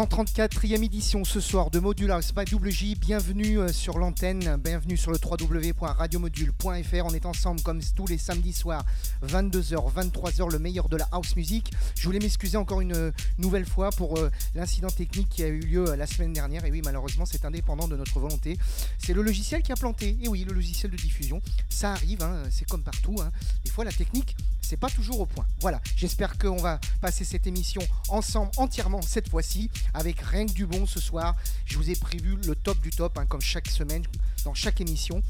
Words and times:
134e 0.00 0.82
édition 0.82 1.24
ce 1.24 1.40
soir 1.40 1.70
de 1.70 1.78
House 2.10 2.32
by 2.32 2.44
WJ. 2.50 2.96
Bienvenue 2.98 3.58
euh, 3.58 3.68
sur 3.68 3.98
l'antenne, 3.98 4.56
bienvenue 4.56 4.96
sur 4.96 5.10
le 5.10 5.18
www.radiomodule.fr. 5.22 7.04
On 7.04 7.12
est 7.12 7.26
ensemble 7.26 7.60
comme 7.60 7.82
tous 7.94 8.06
les 8.06 8.16
samedis 8.16 8.54
soirs, 8.54 8.82
22h, 9.26 9.92
23h, 9.92 10.50
le 10.50 10.58
meilleur 10.58 10.88
de 10.88 10.96
la 10.96 11.06
house 11.12 11.36
music. 11.36 11.70
Je 11.98 12.04
voulais 12.04 12.18
m'excuser 12.18 12.56
encore 12.56 12.80
une 12.80 12.94
euh, 12.94 13.10
nouvelle 13.36 13.66
fois 13.66 13.90
pour 13.90 14.16
euh, 14.16 14.30
l'incident 14.54 14.88
technique 14.88 15.28
qui 15.28 15.42
a 15.42 15.48
eu 15.48 15.60
lieu 15.60 15.94
la 15.94 16.06
semaine 16.06 16.32
dernière. 16.32 16.64
Et 16.64 16.70
oui, 16.70 16.80
malheureusement, 16.82 17.26
c'est 17.26 17.44
indépendant 17.44 17.86
de 17.86 17.96
notre 17.96 18.18
volonté. 18.18 18.56
C'est 18.96 19.12
le 19.12 19.20
logiciel 19.20 19.62
qui 19.62 19.70
a 19.70 19.76
planté. 19.76 20.16
Et 20.22 20.28
oui, 20.28 20.46
le 20.48 20.54
logiciel 20.54 20.90
de 20.90 20.96
diffusion. 20.96 21.42
Ça 21.68 21.92
arrive, 21.92 22.22
hein, 22.22 22.44
c'est 22.50 22.66
comme 22.66 22.82
partout. 22.82 23.16
Hein. 23.20 23.30
Des 23.66 23.70
fois, 23.70 23.84
la 23.84 23.92
technique, 23.92 24.34
c'est 24.62 24.78
pas 24.78 24.88
toujours 24.88 25.20
au 25.20 25.26
point. 25.26 25.44
Voilà, 25.60 25.80
j'espère 25.96 26.38
qu'on 26.38 26.56
va 26.56 26.78
passer 27.02 27.24
cette 27.24 27.46
émission 27.46 27.82
ensemble 28.08 28.52
entièrement 28.56 29.02
cette 29.02 29.28
fois-ci 29.28 29.68
avec 29.94 30.20
rien 30.20 30.46
que 30.46 30.52
du 30.52 30.66
bon 30.66 30.86
ce 30.86 31.00
soir. 31.00 31.34
Je 31.66 31.76
vous 31.76 31.90
ai 31.90 31.96
prévu 31.96 32.36
le 32.46 32.54
top 32.54 32.80
du 32.80 32.90
top, 32.90 33.18
hein, 33.18 33.26
comme 33.26 33.40
chaque 33.40 33.68
semaine, 33.68 34.02
dans 34.44 34.54
chaque 34.54 34.80
émission. 34.80 35.22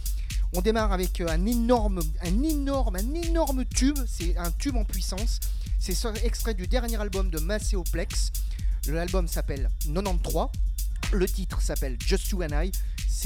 On 0.52 0.60
démarre 0.60 0.92
avec 0.92 1.20
euh, 1.20 1.28
un 1.28 1.46
énorme, 1.46 2.00
tube. 3.64 3.98
C'est 4.06 4.36
un 4.36 4.50
tube 4.50 4.76
en 4.76 4.84
puissance. 4.84 5.40
C'est 5.78 5.94
extrait 6.24 6.54
du 6.54 6.66
dernier 6.66 7.00
album 7.00 7.30
de 7.30 7.38
Macéoplex. 7.38 8.32
L'album 8.86 9.28
s'appelle 9.28 9.70
93. 9.84 10.48
Le 11.12 11.26
titre 11.28 11.60
s'appelle 11.60 11.96
Just 12.04 12.30
You 12.30 12.42
and 12.42 12.62
I. 12.62 12.72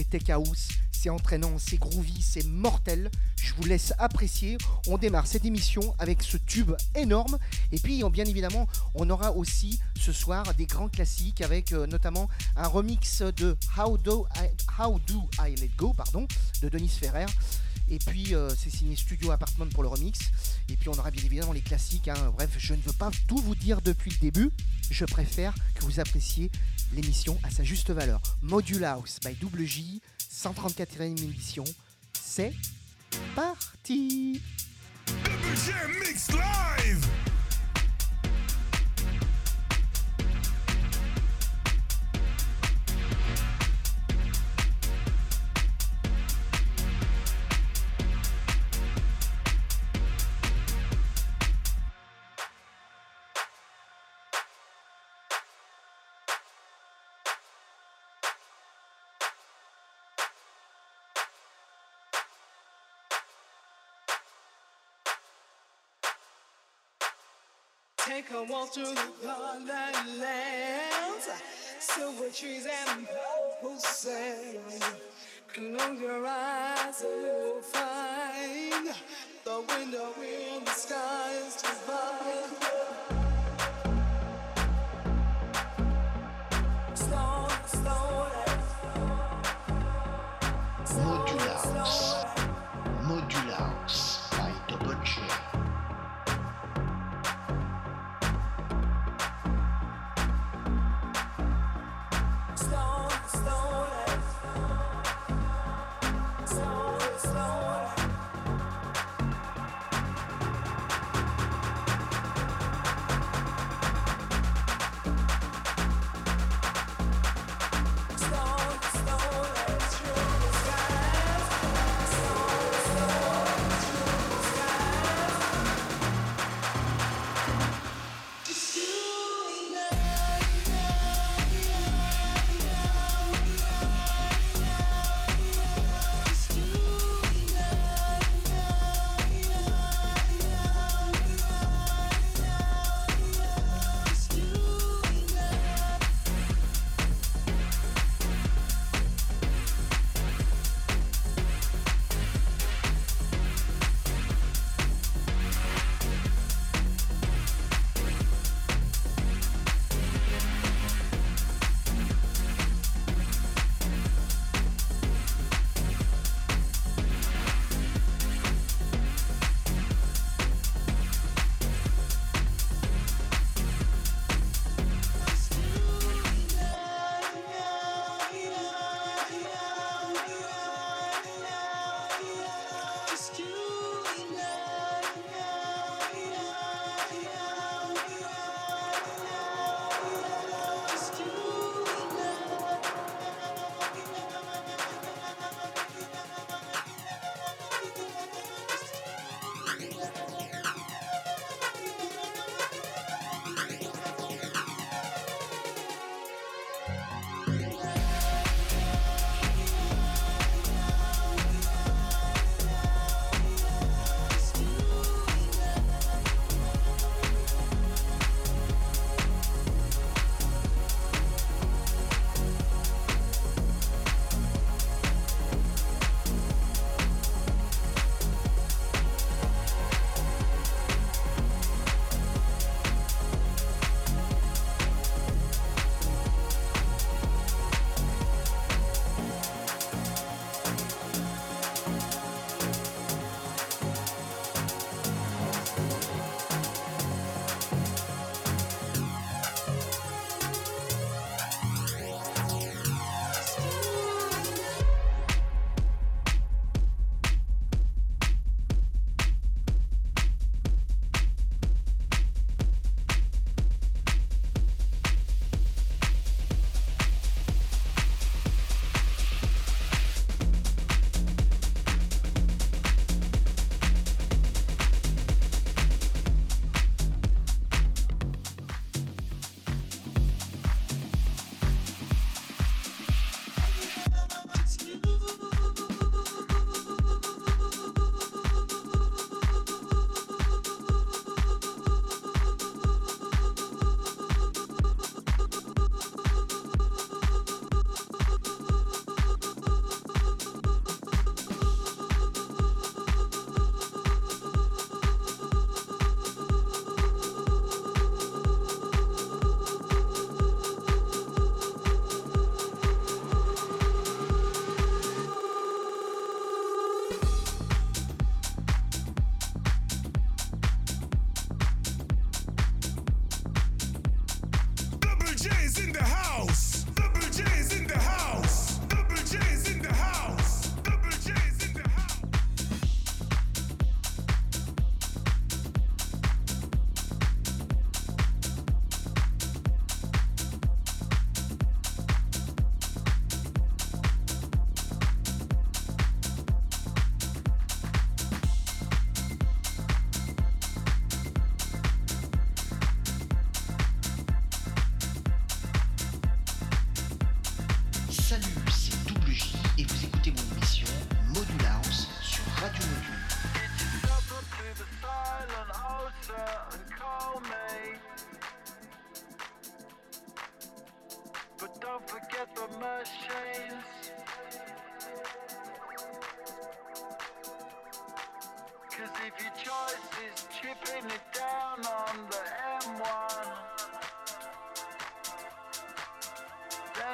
Tech 0.03 0.29
House, 0.31 0.69
c'est 1.05 1.11
entraînant, 1.11 1.59
c'est 1.59 1.77
groovy, 1.77 2.23
c'est 2.23 2.47
mortel. 2.47 3.11
Je 3.37 3.53
vous 3.53 3.65
laisse 3.65 3.93
apprécier. 3.99 4.57
On 4.87 4.97
démarre 4.97 5.27
cette 5.27 5.45
émission 5.45 5.95
avec 5.99 6.23
ce 6.23 6.39
tube 6.39 6.71
énorme. 6.95 7.37
Et 7.73 7.79
puis, 7.79 8.03
bien 8.11 8.25
évidemment, 8.25 8.67
on 8.95 9.11
aura 9.11 9.33
aussi 9.33 9.81
ce 10.01 10.13
soir 10.13 10.55
des 10.55 10.65
grands 10.65 10.89
classiques 10.89 11.43
avec 11.43 11.73
euh, 11.73 11.87
notamment 11.87 12.31
un 12.57 12.69
remix 12.69 13.21
de 13.21 13.55
How 13.77 13.99
Do 13.99 14.27
I, 14.37 14.49
How 14.81 14.99
Do 15.07 15.29
I 15.39 15.55
Let 15.57 15.73
Go 15.77 15.93
pardon, 15.93 16.27
de 16.63 16.71
Denis 16.71 16.89
Ferrer. 16.89 17.27
Et 17.91 17.99
puis 17.99 18.35
euh, 18.35 18.49
c'est 18.59 18.71
signé 18.71 18.97
Studio 18.97 19.31
Apartment 19.31 19.67
pour 19.67 19.83
le 19.83 19.91
remix. 19.91 20.19
Et 20.71 20.77
puis 20.77 20.89
on 20.89 20.95
aura 20.95 21.11
bien 21.11 21.23
évidemment 21.23 21.53
les 21.53 21.61
classiques. 21.61 22.09
Hein. 22.09 22.33
Bref, 22.35 22.55
je 22.57 22.73
ne 22.73 22.81
veux 22.81 22.95
pas 22.95 23.11
tout 23.29 23.37
vous 23.39 23.55
dire 23.55 23.83
depuis 23.83 24.11
le 24.11 24.17
début. 24.17 24.51
Je 24.91 25.05
préfère 25.05 25.55
que 25.75 25.85
vous 25.85 26.01
appréciez 26.01 26.51
l'émission 26.95 27.39
à 27.43 27.51
sa 27.51 27.65
juste 27.65 27.91
valeur. 27.91 28.21
Module 28.43 28.85
House 28.85 29.19
by 29.25 29.37
WJ, 29.43 30.01
134e 30.33 31.23
émission. 31.23 31.65
C'est 32.13 32.53
parti 33.35 34.41
Take 68.07 68.31
a 68.33 68.45
walk 68.45 68.75
through 68.75 68.95
the 68.95 69.09
garden 69.23 70.21
lands, 70.21 71.29
silver 71.79 72.29
trees 72.29 72.67
and 72.67 73.07
purple 73.07 73.79
sands. 73.79 74.85
Close 75.55 76.01
your 76.01 76.27
eyes 76.27 77.03
and 77.03 77.23
you'll 77.23 77.63
find 77.63 78.95
the 79.45 79.65
window 79.69 80.13
in 80.21 80.65
the 80.67 80.71
sky 80.71 81.31
is 81.47 81.63
divine. 81.63 82.65
Modular. 91.05 92.14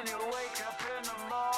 Then 0.03 0.13
you 0.13 0.25
wake 0.27 0.65
up 0.65 0.81
in 0.97 1.03
the 1.03 1.17
morning, 1.29 1.50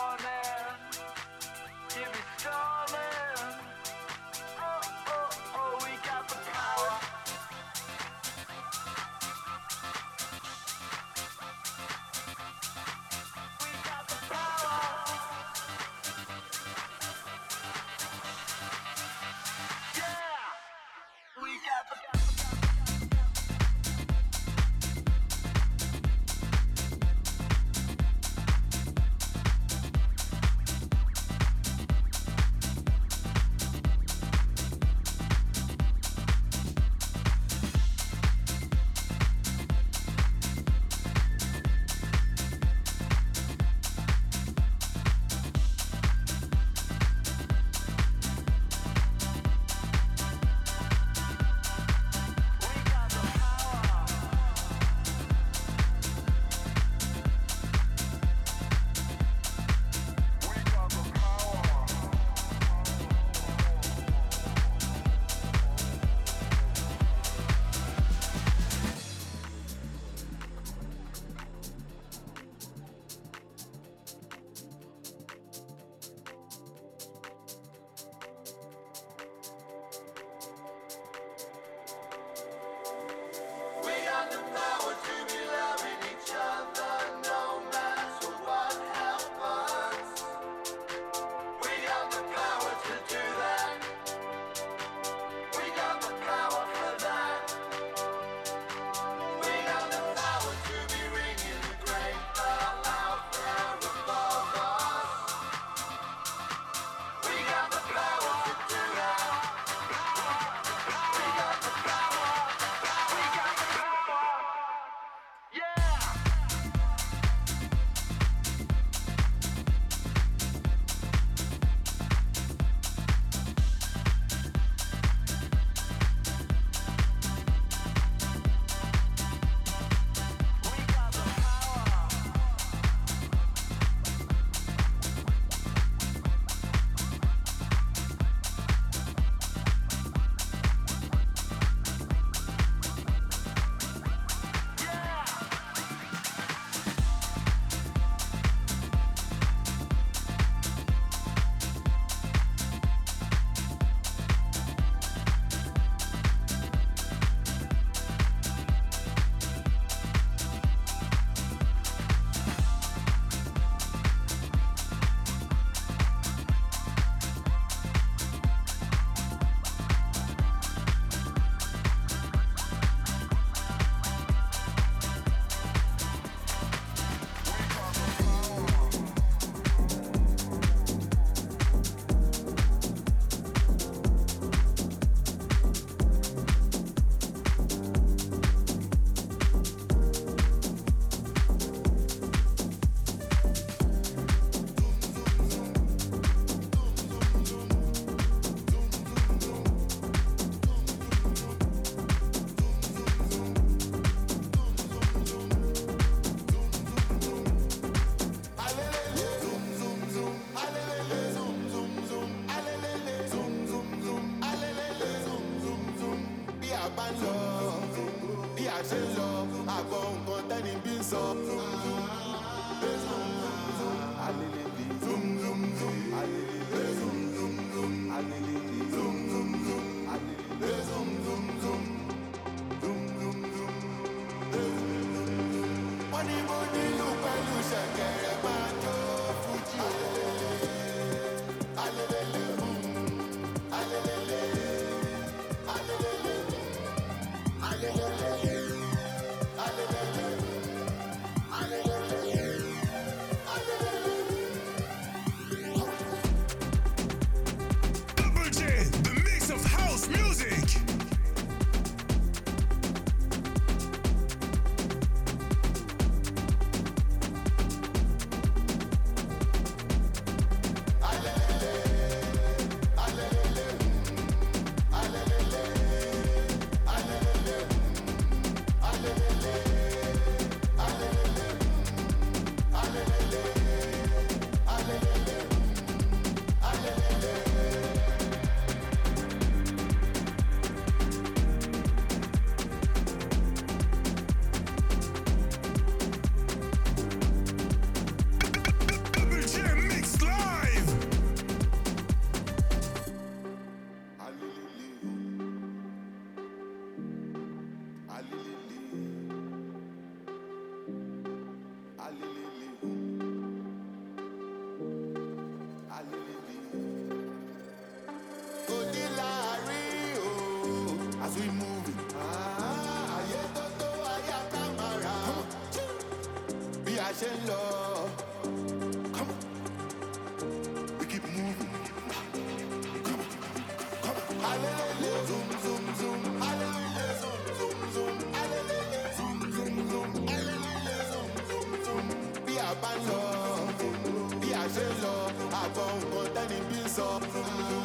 is 346.93 346.99
all. 346.99 347.82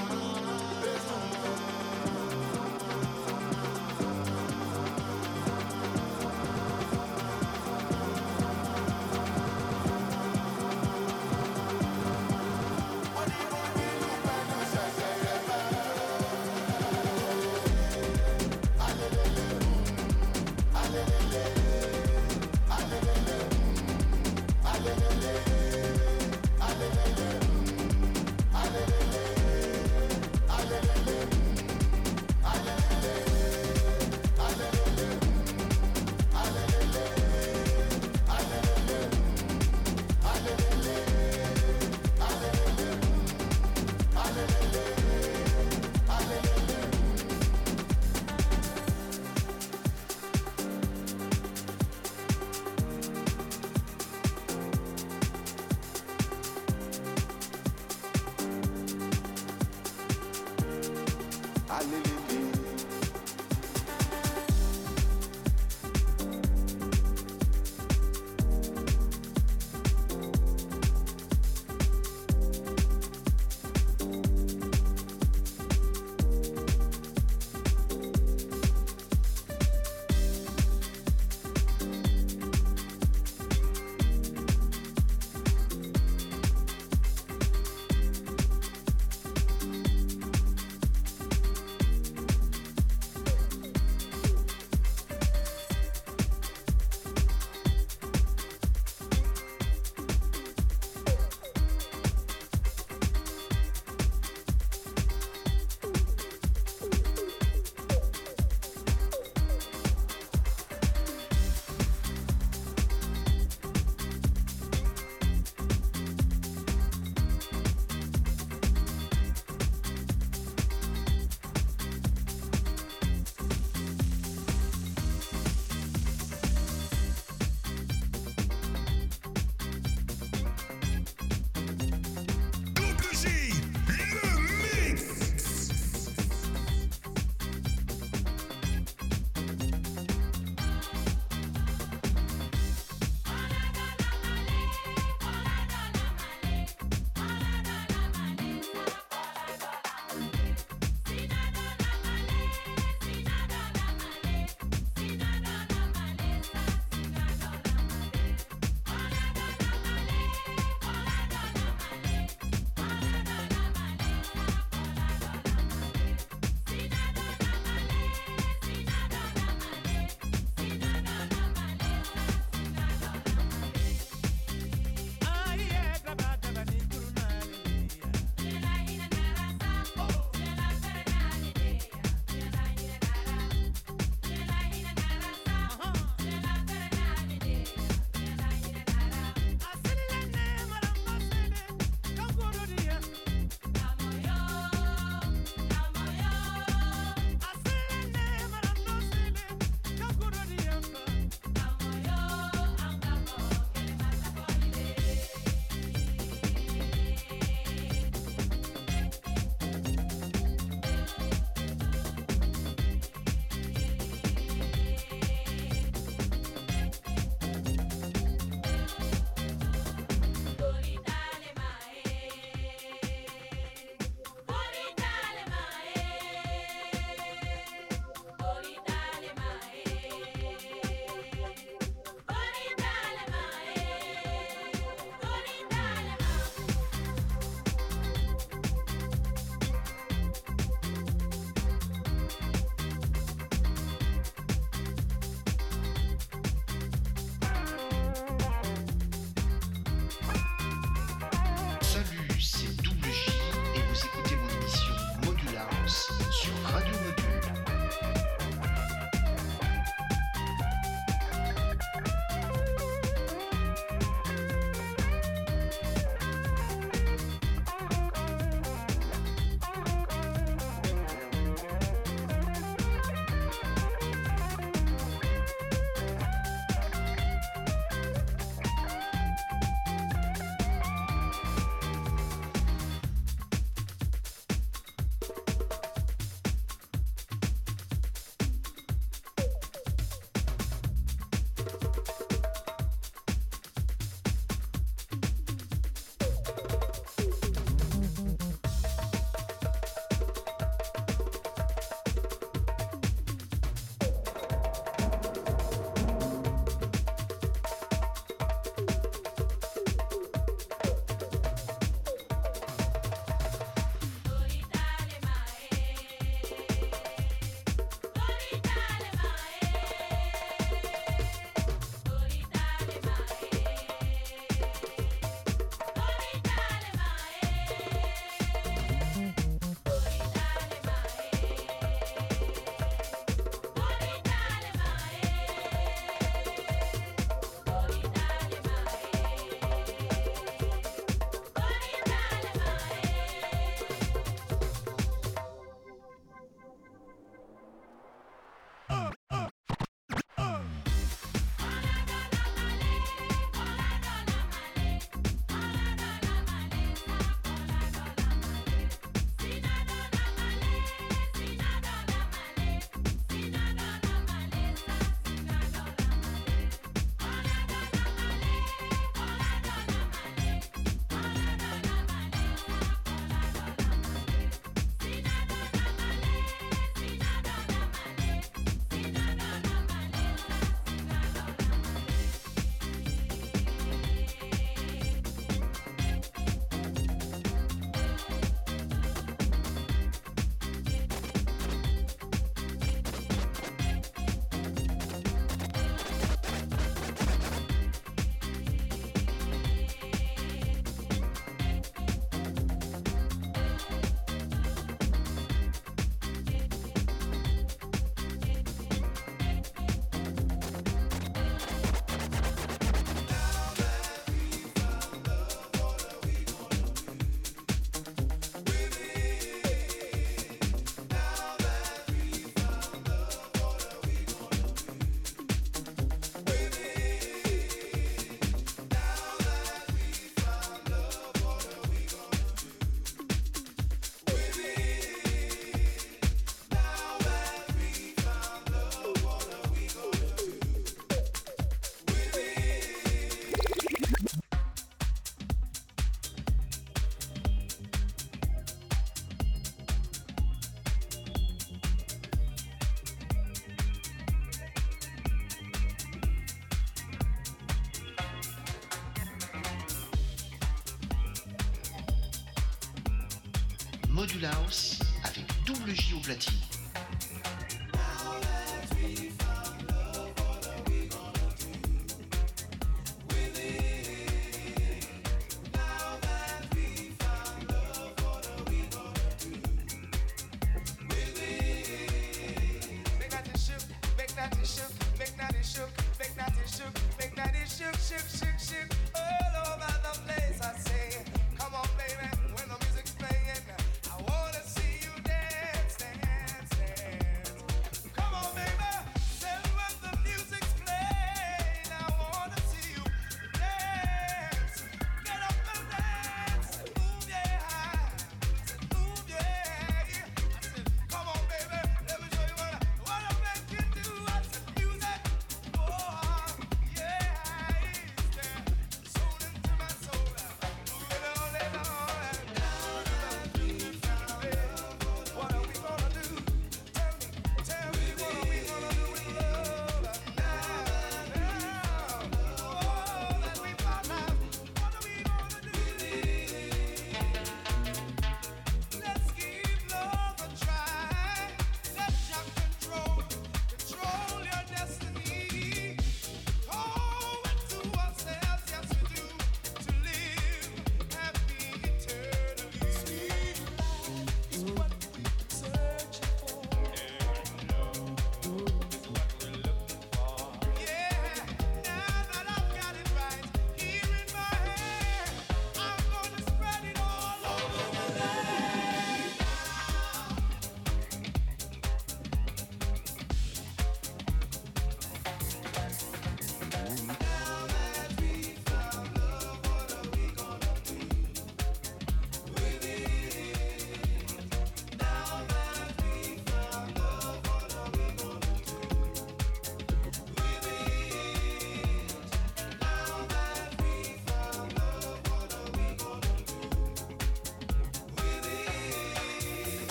Module 464.18 464.46
House 464.46 464.98
avec 465.22 465.44
double 465.64 465.94
J 465.94 466.14
au 466.14 466.18
platine. 466.18 466.67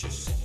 just 0.00 0.39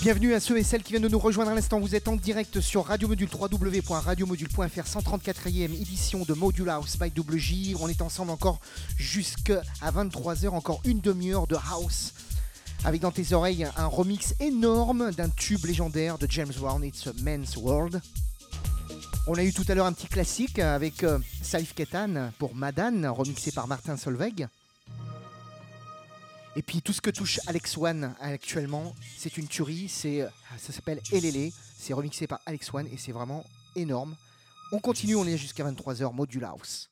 Bienvenue 0.00 0.32
à 0.32 0.38
ceux 0.38 0.56
et 0.56 0.62
celles 0.62 0.84
qui 0.84 0.92
viennent 0.92 1.02
de 1.02 1.08
nous 1.08 1.18
rejoindre 1.18 1.50
à 1.50 1.54
l'instant. 1.56 1.80
Vous 1.80 1.96
êtes 1.96 2.06
en 2.06 2.14
direct 2.14 2.60
sur 2.60 2.86
Radio 2.86 3.08
Module 3.08 3.28
www.radiomodule.fr 3.32 4.62
134e 4.62 5.72
édition 5.74 6.24
de 6.24 6.34
Module 6.34 6.68
House 6.68 6.96
by 6.96 7.12
WJ. 7.18 7.74
On 7.80 7.88
est 7.88 8.00
ensemble 8.00 8.30
encore 8.30 8.60
jusqu'à 8.96 9.60
23h, 9.82 10.50
encore 10.50 10.80
une 10.84 11.00
demi-heure 11.00 11.48
de 11.48 11.56
house. 11.56 12.14
Avec 12.84 13.00
dans 13.00 13.10
tes 13.10 13.32
oreilles 13.32 13.66
un 13.76 13.86
remix 13.86 14.36
énorme 14.38 15.10
d'un 15.10 15.30
tube 15.30 15.64
légendaire 15.64 16.16
de 16.16 16.28
James 16.30 16.54
Brown, 16.56 16.84
It's 16.84 17.08
a 17.08 17.12
Man's 17.20 17.56
World. 17.56 18.00
On 19.26 19.34
a 19.34 19.42
eu 19.42 19.52
tout 19.52 19.64
à 19.66 19.74
l'heure 19.74 19.86
un 19.86 19.92
petit 19.92 20.06
classique 20.06 20.60
avec 20.60 21.02
euh, 21.02 21.18
Salif 21.42 21.74
Ketan 21.74 22.30
pour 22.38 22.54
Madan, 22.54 23.12
remixé 23.12 23.50
par 23.50 23.66
Martin 23.66 23.96
Solveig. 23.96 24.46
Et 26.58 26.62
puis 26.62 26.82
tout 26.82 26.92
ce 26.92 27.00
que 27.00 27.10
touche 27.10 27.38
Alex 27.46 27.76
One 27.78 28.16
actuellement, 28.18 28.92
c'est 29.16 29.36
une 29.36 29.46
tuerie. 29.46 29.88
C'est, 29.88 30.22
euh, 30.22 30.28
ça 30.58 30.72
s'appelle 30.72 31.00
Elele. 31.12 31.52
C'est 31.78 31.92
remixé 31.92 32.26
par 32.26 32.40
Alex 32.46 32.74
One 32.74 32.88
et 32.88 32.96
c'est 32.96 33.12
vraiment 33.12 33.44
énorme. 33.76 34.16
On 34.72 34.80
continue, 34.80 35.14
on 35.14 35.24
est 35.24 35.36
jusqu'à 35.36 35.62
23h, 35.62 36.12
Module 36.12 36.44
House. 36.44 36.90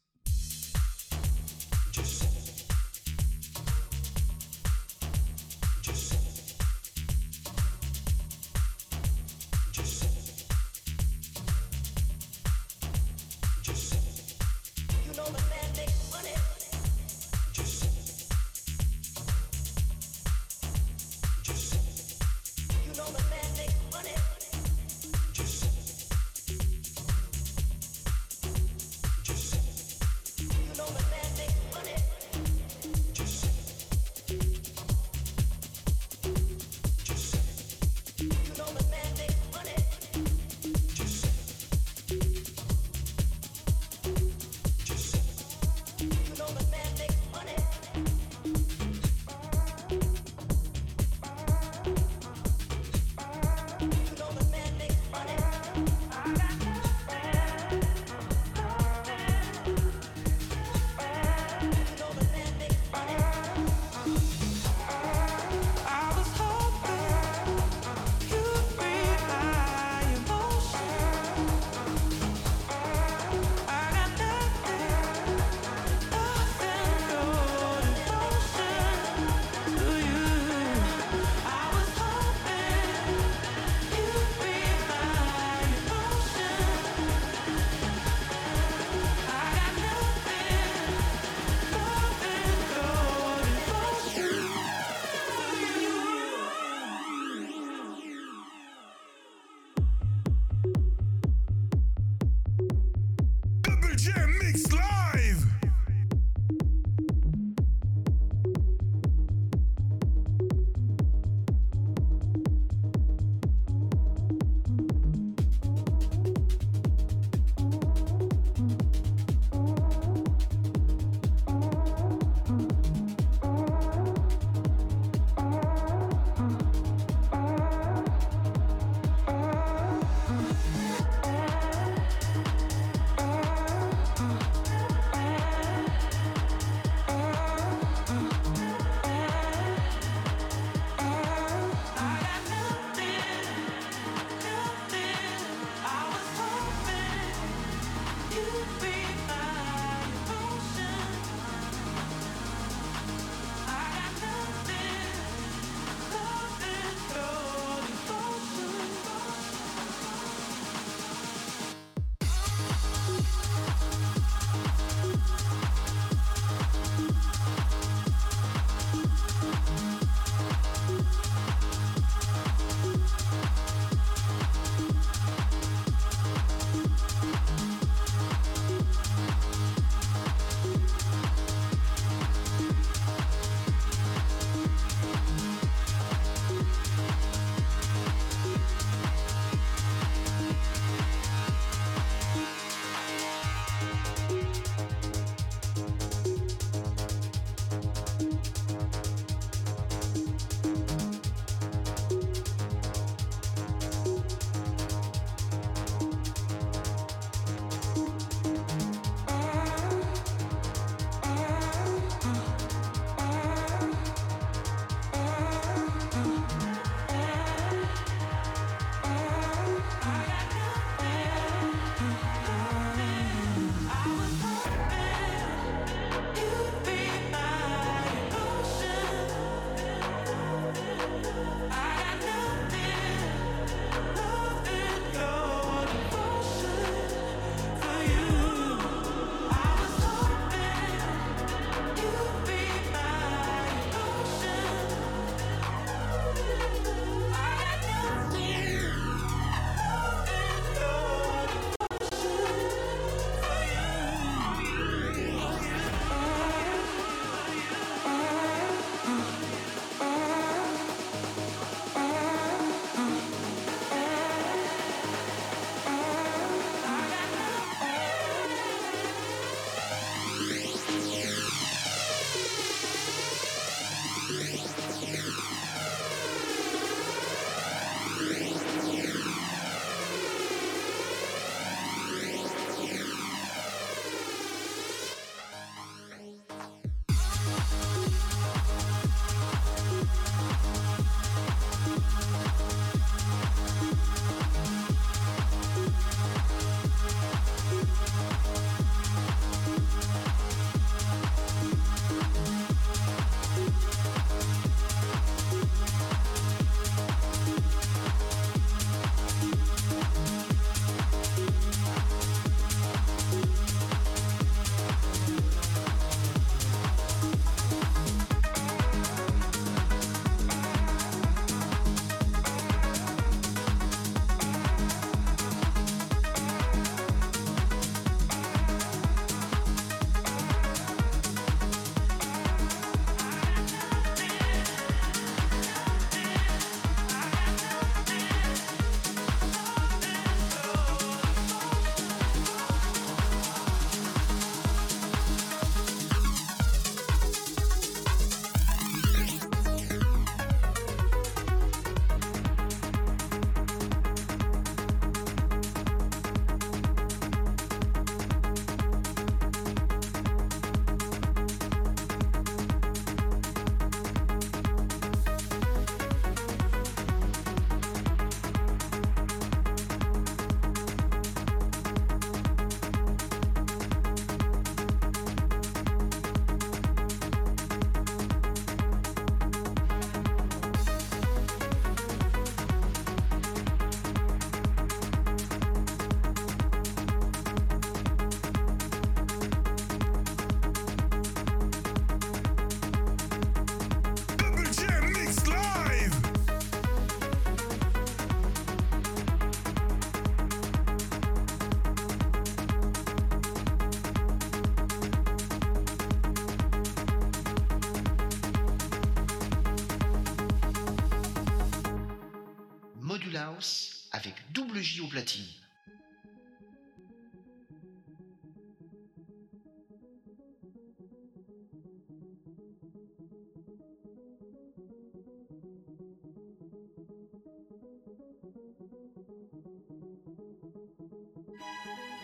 Double 431.56 432.15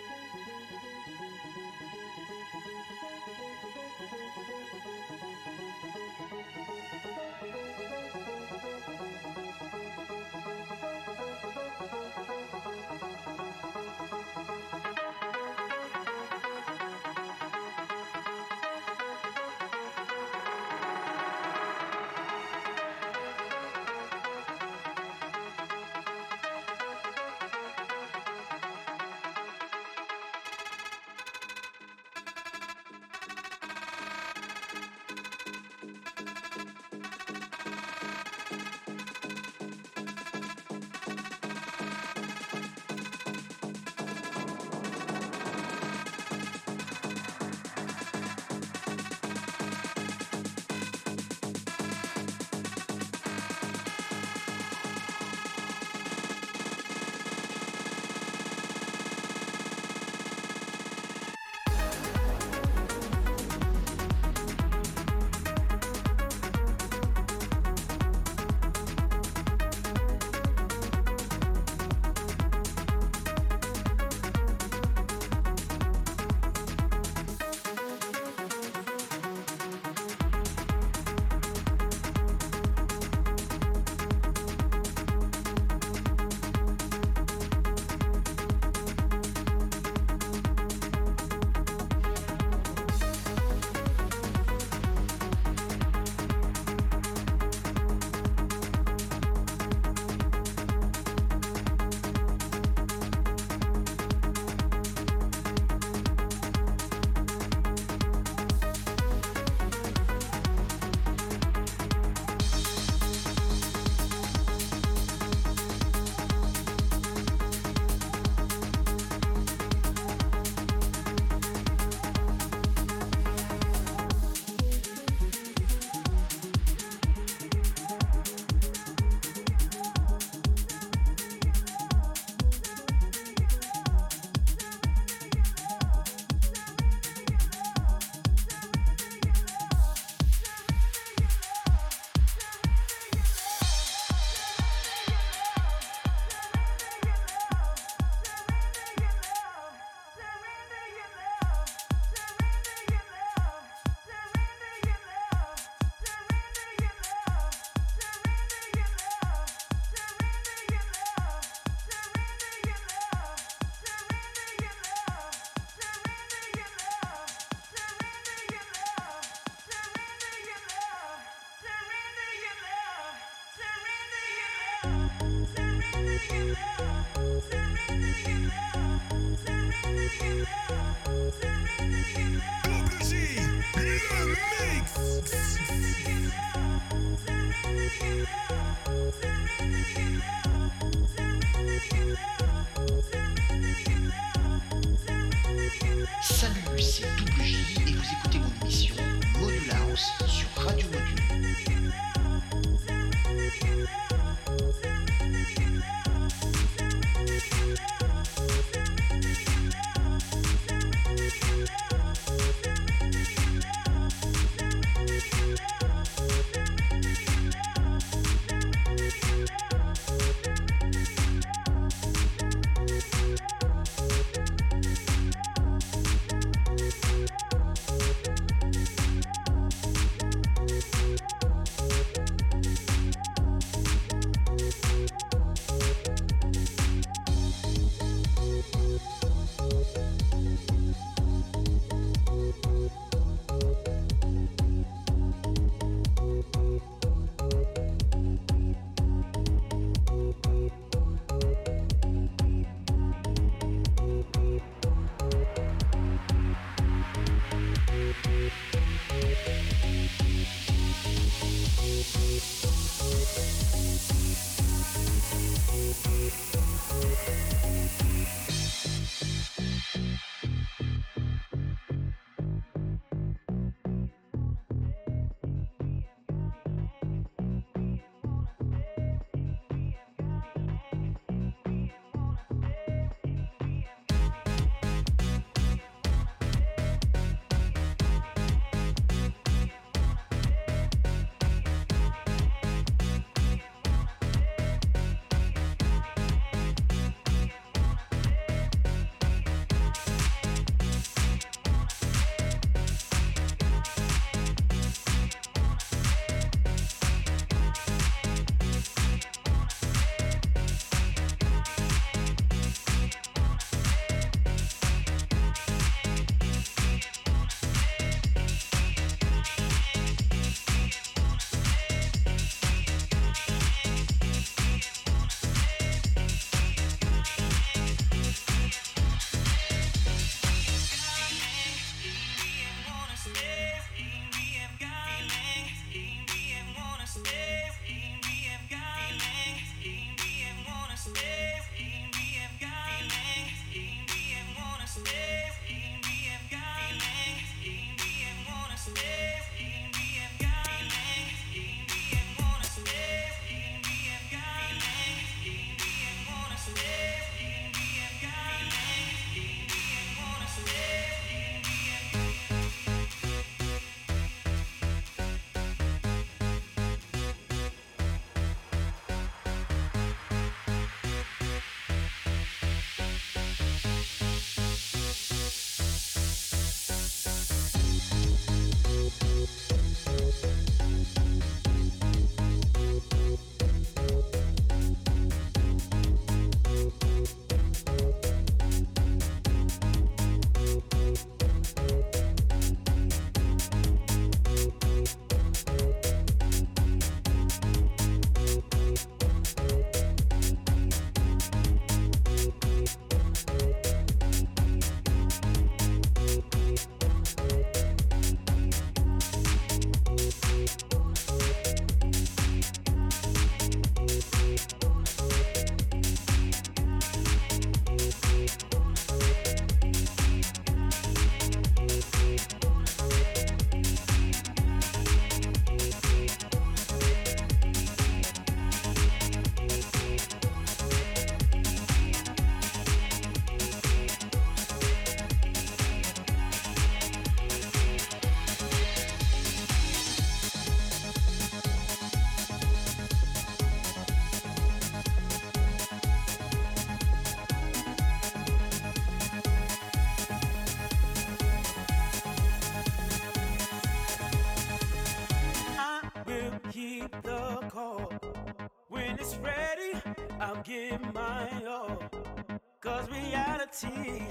Cause 462.83 463.09
reality 463.11 464.24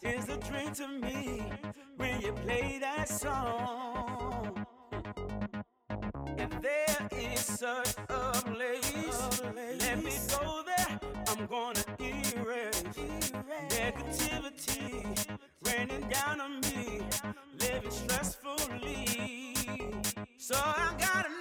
is 0.00 0.28
a 0.28 0.36
dream 0.36 0.72
to 0.74 0.86
me 0.86 1.42
when 1.96 2.20
you 2.20 2.32
play 2.34 2.78
that 2.80 3.08
song. 3.08 4.64
If 6.38 6.50
there 6.62 7.08
is 7.10 7.40
such 7.40 7.96
a 8.08 8.30
place, 8.42 9.40
let 9.80 10.04
me 10.04 10.12
go 10.28 10.62
there. 10.64 11.00
I'm 11.26 11.46
gonna 11.46 11.82
erase 11.98 12.84
negativity 13.70 15.16
raining 15.66 16.08
down 16.08 16.40
on 16.40 16.60
me, 16.60 17.02
living 17.58 17.90
stressfully. 17.90 19.56
So 20.36 20.54
I 20.54 20.94
gotta 20.96 21.35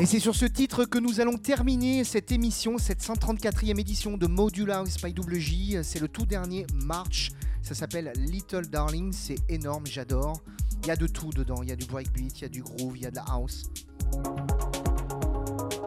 Et 0.00 0.06
c'est 0.06 0.18
sur 0.18 0.34
ce 0.34 0.46
titre 0.46 0.86
que 0.86 0.98
nous 0.98 1.20
allons 1.20 1.36
terminer 1.36 2.04
cette 2.04 2.32
émission, 2.32 2.78
cette 2.78 3.02
134e 3.02 3.78
édition 3.78 4.16
de 4.16 4.26
Modular 4.26 4.78
House 4.78 4.96
by 4.96 5.12
WJ. 5.12 5.82
C'est 5.82 6.00
le 6.00 6.08
tout 6.08 6.24
dernier 6.24 6.66
March. 6.72 7.32
Ça 7.60 7.74
s'appelle 7.74 8.10
Little 8.16 8.66
Darling. 8.68 9.12
C'est 9.12 9.36
énorme, 9.50 9.86
j'adore. 9.86 10.40
Il 10.82 10.88
y 10.88 10.90
a 10.90 10.96
de 10.96 11.06
tout 11.06 11.28
dedans. 11.28 11.62
Il 11.62 11.68
y 11.68 11.72
a 11.72 11.76
du 11.76 11.84
breakbeat, 11.84 12.38
il 12.38 12.42
y 12.42 12.44
a 12.46 12.48
du 12.48 12.62
groove, 12.62 12.96
il 12.96 13.02
y 13.02 13.06
a 13.06 13.10
de 13.10 13.16
la 13.16 13.24
house. 13.28 13.64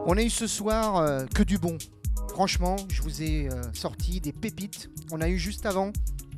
On 0.06 0.16
a 0.16 0.22
eu 0.22 0.30
ce 0.30 0.46
soir 0.46 0.98
euh, 0.98 1.26
que 1.26 1.42
du 1.42 1.58
bon. 1.58 1.76
Franchement, 2.28 2.76
je 2.88 3.02
vous 3.02 3.20
ai 3.20 3.48
euh, 3.50 3.62
sorti 3.72 4.20
des 4.20 4.32
pépites. 4.32 4.90
On 5.10 5.20
a 5.22 5.28
eu 5.28 5.38
juste 5.38 5.66
avant 5.66 5.90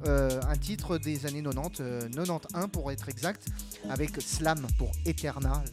euh, 0.06 0.40
un 0.48 0.56
titre 0.56 0.98
des 0.98 1.26
années 1.26 1.42
90, 1.42 1.80
euh, 1.80 2.08
91 2.08 2.68
pour 2.70 2.90
être 2.92 3.08
exact, 3.08 3.46
avec 3.88 4.20
Slam 4.20 4.66
pour 4.78 4.90
Eternal. 5.04 5.64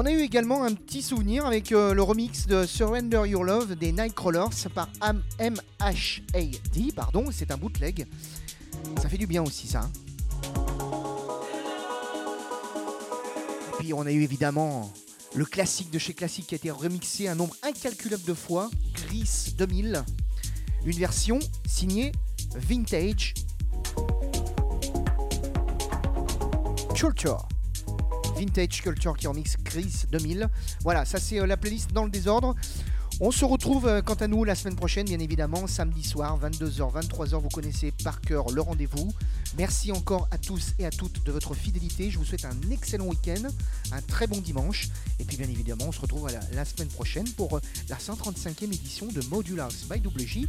On 0.00 0.06
a 0.06 0.12
eu 0.12 0.20
également 0.20 0.62
un 0.62 0.74
petit 0.74 1.02
souvenir 1.02 1.44
avec 1.44 1.72
euh, 1.72 1.92
le 1.92 2.02
remix 2.02 2.46
de 2.46 2.66
Surrender 2.66 3.22
Your 3.26 3.42
Love 3.42 3.74
des 3.74 3.90
Nightcrawlers 3.90 4.70
par 4.72 4.88
MHAD, 5.40 6.94
pardon, 6.94 7.24
c'est 7.32 7.50
un 7.50 7.56
bootleg. 7.56 8.06
Ça 9.02 9.08
fait 9.08 9.18
du 9.18 9.26
bien 9.26 9.42
aussi 9.42 9.66
ça. 9.66 9.80
hein. 9.80 9.90
Et 13.72 13.76
puis 13.80 13.92
on 13.92 14.02
a 14.02 14.12
eu 14.12 14.22
évidemment 14.22 14.92
le 15.34 15.44
classique 15.44 15.90
de 15.90 15.98
chez 15.98 16.14
Classique 16.14 16.46
qui 16.46 16.54
a 16.54 16.58
été 16.58 16.70
remixé 16.70 17.26
un 17.26 17.34
nombre 17.34 17.56
incalculable 17.64 18.22
de 18.22 18.34
fois, 18.34 18.70
Gris 18.94 19.52
2000. 19.58 20.04
Une 20.86 20.96
version 20.96 21.40
signée 21.66 22.12
Vintage 22.54 23.34
Culture. 26.94 27.48
Vintage 28.38 28.82
Culture 28.82 29.16
qui 29.16 29.26
remixe 29.26 29.56
Chris 29.64 30.04
2000. 30.12 30.48
Voilà, 30.82 31.04
ça 31.04 31.18
c'est 31.18 31.40
euh, 31.40 31.46
la 31.46 31.56
playlist 31.56 31.92
dans 31.92 32.04
le 32.04 32.10
désordre. 32.10 32.54
On 33.20 33.32
se 33.32 33.44
retrouve 33.44 33.88
euh, 33.88 34.00
quant 34.00 34.14
à 34.14 34.28
nous 34.28 34.44
la 34.44 34.54
semaine 34.54 34.76
prochaine, 34.76 35.06
bien 35.06 35.18
évidemment, 35.18 35.66
samedi 35.66 36.04
soir, 36.04 36.38
22h, 36.40 37.02
23h. 37.02 37.40
Vous 37.40 37.48
connaissez 37.48 37.92
par 38.04 38.20
cœur 38.20 38.50
le 38.50 38.60
rendez-vous. 38.60 39.12
Merci 39.56 39.90
encore 39.90 40.28
à 40.30 40.38
tous 40.38 40.74
et 40.78 40.86
à 40.86 40.90
toutes 40.90 41.24
de 41.24 41.32
votre 41.32 41.52
fidélité. 41.54 42.10
Je 42.12 42.18
vous 42.18 42.24
souhaite 42.24 42.44
un 42.44 42.70
excellent 42.70 43.06
week-end, 43.06 43.42
un 43.90 44.00
très 44.02 44.28
bon 44.28 44.40
dimanche. 44.40 44.88
Et 45.18 45.24
puis, 45.24 45.36
bien 45.36 45.48
évidemment, 45.48 45.86
on 45.88 45.92
se 45.92 46.00
retrouve 46.00 46.30
la, 46.30 46.38
la 46.54 46.64
semaine 46.64 46.88
prochaine 46.88 47.28
pour 47.30 47.56
euh, 47.56 47.60
la 47.88 47.96
135e 47.96 48.66
édition 48.66 49.06
de 49.06 49.20
Modulars 49.30 49.72
by 49.90 50.00
WJ. 50.00 50.46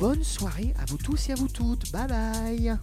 Bonne 0.00 0.22
soirée 0.22 0.74
à 0.78 0.84
vous 0.84 0.98
tous 0.98 1.28
et 1.28 1.32
à 1.32 1.34
vous 1.34 1.48
toutes. 1.48 1.90
Bye 1.90 2.06
bye. 2.06 2.78